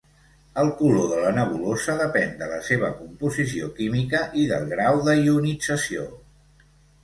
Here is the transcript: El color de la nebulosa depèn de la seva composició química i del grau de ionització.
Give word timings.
El 0.61 0.69
color 0.77 1.11
de 1.11 1.19
la 1.25 1.33
nebulosa 1.35 1.97
depèn 1.99 2.33
de 2.41 2.49
la 2.53 2.57
seva 2.69 2.91
composició 3.03 3.69
química 3.79 4.25
i 4.45 4.49
del 4.55 4.69
grau 4.75 5.07
de 5.11 5.19
ionització. 5.23 6.11